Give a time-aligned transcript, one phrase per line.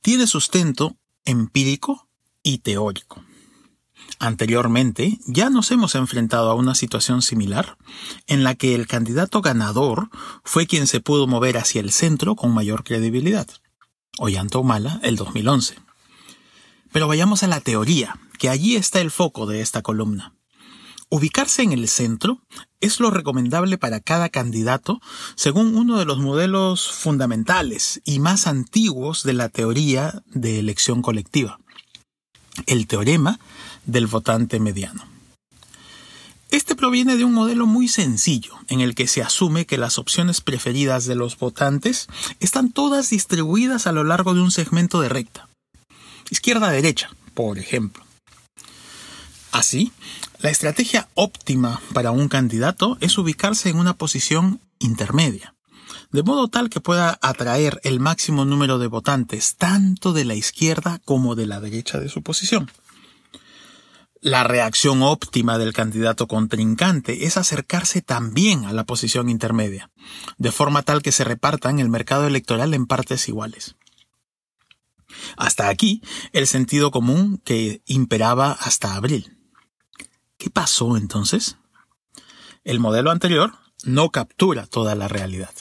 [0.00, 2.08] Tiene sustento empírico
[2.42, 3.25] y teórico.
[4.18, 7.76] Anteriormente ya nos hemos enfrentado a una situación similar
[8.26, 10.08] en la que el candidato ganador
[10.42, 13.46] fue quien se pudo mover hacia el centro con mayor credibilidad.
[14.18, 14.58] Ollanta
[15.02, 15.76] el 2011.
[16.92, 20.32] Pero vayamos a la teoría, que allí está el foco de esta columna.
[21.10, 22.40] Ubicarse en el centro
[22.80, 25.00] es lo recomendable para cada candidato
[25.34, 31.58] según uno de los modelos fundamentales y más antiguos de la teoría de elección colectiva,
[32.66, 33.38] el teorema
[33.86, 35.04] del votante mediano.
[36.50, 40.40] Este proviene de un modelo muy sencillo, en el que se asume que las opciones
[40.40, 42.06] preferidas de los votantes
[42.38, 45.48] están todas distribuidas a lo largo de un segmento de recta.
[46.30, 48.04] Izquierda-derecha, por ejemplo.
[49.52, 49.92] Así,
[50.40, 55.54] la estrategia óptima para un candidato es ubicarse en una posición intermedia,
[56.12, 61.00] de modo tal que pueda atraer el máximo número de votantes tanto de la izquierda
[61.04, 62.70] como de la derecha de su posición.
[64.26, 69.92] La reacción óptima del candidato contrincante es acercarse también a la posición intermedia,
[70.36, 73.76] de forma tal que se repartan el mercado electoral en partes iguales.
[75.36, 79.38] Hasta aquí el sentido común que imperaba hasta abril.
[80.38, 81.58] ¿Qué pasó entonces?
[82.64, 83.52] El modelo anterior
[83.84, 85.54] no captura toda la realidad.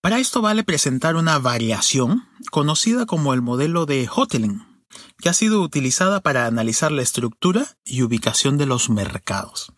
[0.00, 4.73] Para esto vale presentar una variación conocida como el modelo de Hotelling
[5.18, 9.72] que ha sido utilizada para analizar la estructura y ubicación de los mercados.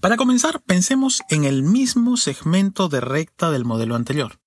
[0.00, 4.40] Para comenzar, pensemos en el mismo segmento de recta del modelo anterior.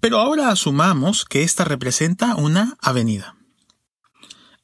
[0.00, 3.36] Pero ahora asumamos que esta representa una avenida.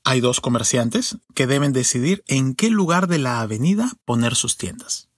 [0.05, 5.09] Hay dos comerciantes que deben decidir en qué lugar de la avenida poner sus tiendas,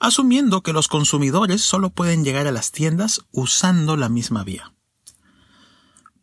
[0.00, 4.75] asumiendo que los consumidores solo pueden llegar a las tiendas usando la misma vía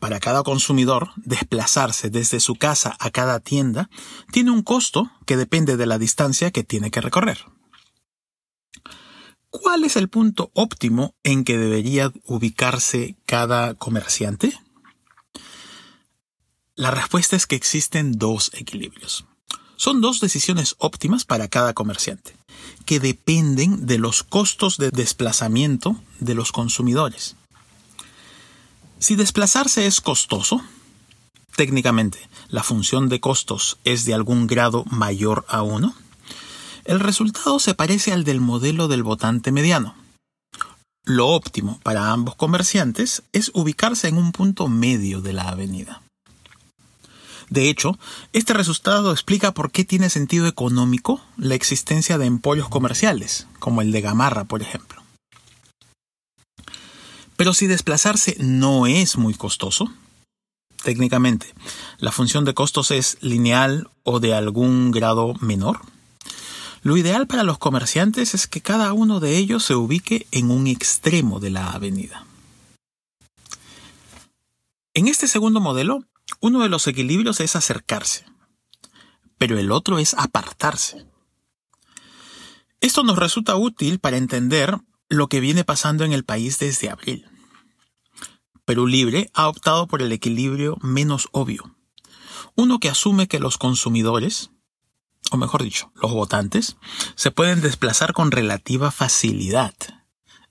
[0.04, 3.90] para cada consumidor, desplazarse desde su casa a cada tienda
[4.34, 7.46] tiene un costo que depende de la distancia que tiene que recorrer.
[9.50, 14.60] ¿Cuál es el punto óptimo en que debería ubicarse cada comerciante?
[16.76, 19.26] La respuesta es que existen dos equilibrios.
[19.78, 22.36] Son dos decisiones óptimas para cada comerciante,
[22.86, 27.38] que dependen de los costos de desplazamiento de los consumidores.
[29.04, 30.64] Si desplazarse es costoso,
[31.58, 35.94] técnicamente la función de costos es de algún grado mayor a 1,
[36.86, 39.94] el resultado se parece al del modelo del votante mediano.
[41.04, 46.02] Lo óptimo para ambos comerciantes es ubicarse en un punto medio de la avenida.
[47.50, 48.00] De hecho,
[48.32, 53.92] este resultado explica por qué tiene sentido económico la existencia de empollos comerciales, como el
[53.92, 55.03] de Gamarra, por ejemplo.
[57.36, 59.92] Pero si desplazarse no es muy costoso,
[60.84, 61.54] técnicamente,
[61.98, 65.80] la función de costos es lineal o de algún grado menor,
[66.84, 70.68] lo ideal para los comerciantes es que cada uno de ellos se ubique en un
[70.68, 72.26] extremo de la avenida.
[74.94, 76.04] En este segundo modelo,
[76.42, 78.26] uno de los equilibrios es acercarse,
[79.38, 81.06] pero el otro es apartarse.
[82.82, 84.78] Esto nos resulta útil para entender
[85.14, 87.28] lo que viene pasando en el país desde abril.
[88.66, 91.76] Perú Libre ha optado por el equilibrio menos obvio,
[92.56, 94.52] uno que asume que los consumidores,
[95.32, 96.78] o mejor dicho, los votantes,
[97.16, 99.74] se pueden desplazar con relativa facilidad.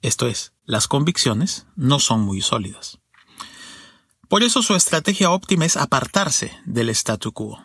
[0.00, 2.99] Esto es, las convicciones no son muy sólidas.
[4.29, 7.65] Por eso su estrategia óptima es apartarse del statu quo.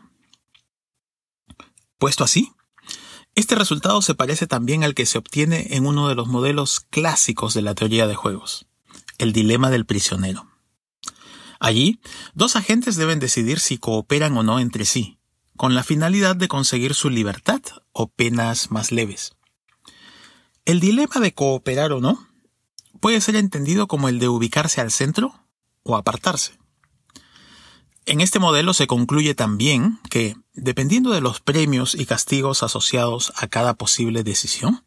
[1.98, 2.52] Puesto así,
[3.38, 7.54] este resultado se parece también al que se obtiene en uno de los modelos clásicos
[7.54, 8.66] de la teoría de juegos,
[9.20, 10.50] el dilema del prisionero.
[11.60, 12.00] Allí,
[12.34, 15.20] dos agentes deben decidir si cooperan o no entre sí,
[15.56, 17.62] con la finalidad de conseguir su libertad
[17.92, 19.36] o penas más leves.
[20.66, 22.28] El dilema de cooperar o no
[23.00, 25.46] puede ser entendido como el de ubicarse al centro
[25.84, 26.58] o apartarse.
[28.08, 33.48] En este modelo se concluye también que, dependiendo de los premios y castigos asociados a
[33.48, 34.82] cada posible decisión,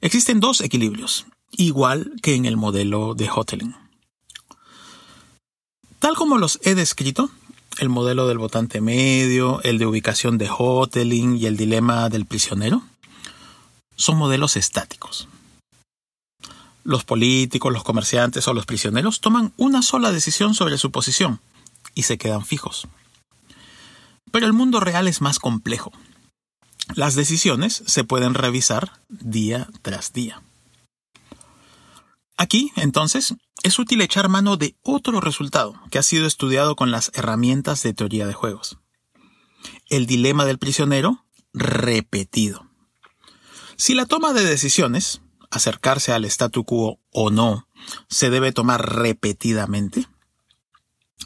[0.00, 3.76] existen dos equilibrios, igual que en el modelo de Hotelling.
[5.98, 7.28] Tal como los he descrito,
[7.80, 12.82] el modelo del votante medio, el de ubicación de Hotelling y el dilema del prisionero,
[13.94, 15.28] son modelos estáticos.
[16.82, 21.40] Los políticos, los comerciantes o los prisioneros toman una sola decisión sobre su posición
[21.94, 22.88] y se quedan fijos.
[24.30, 25.92] Pero el mundo real es más complejo.
[26.94, 30.42] Las decisiones se pueden revisar día tras día.
[32.36, 37.10] Aquí, entonces, es útil echar mano de otro resultado que ha sido estudiado con las
[37.14, 38.78] herramientas de teoría de juegos.
[39.88, 42.68] El dilema del prisionero repetido.
[43.76, 47.68] Si la toma de decisiones, acercarse al statu quo o no,
[48.08, 50.06] se debe tomar repetidamente,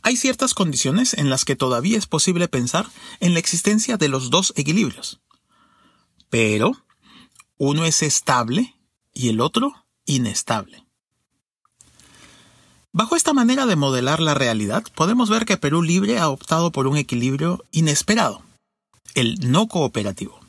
[0.08, 2.86] hay ciertas condiciones en las que todavía es posible pensar
[3.20, 5.20] en la existencia de los dos equilibrios.
[6.30, 6.72] Pero
[7.58, 8.74] uno es estable
[9.12, 10.86] y el otro inestable.
[12.90, 16.86] Bajo esta manera de modelar la realidad, podemos ver que Perú Libre ha optado por
[16.86, 18.42] un equilibrio inesperado,
[19.14, 20.40] el no cooperativo.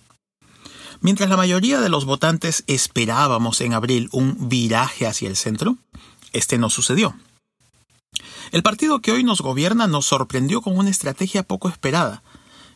[1.01, 5.75] Mientras la mayoría de los votantes esperábamos en abril un viraje hacia el centro,
[6.31, 7.13] este no sucedió.
[8.51, 12.23] El partido que hoy nos gobierna nos sorprendió con una estrategia poco esperada,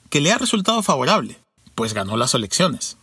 [0.10, 1.40] que le ha resultado favorable,
[1.76, 2.98] pues ganó las elecciones.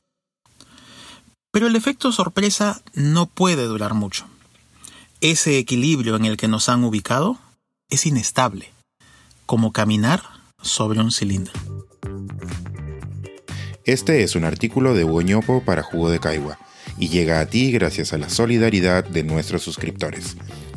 [1.52, 4.26] Pero el efecto sorpresa no puede durar mucho
[5.20, 7.38] ese equilibrio en el que nos han ubicado
[7.90, 8.70] es inestable,
[9.46, 10.22] como caminar
[10.62, 11.52] sobre un cilindro.
[13.84, 16.58] Este es un artículo de Hugo para Jugo de Caigua
[16.98, 20.36] y llega a ti gracias a la solidaridad de nuestros suscriptores.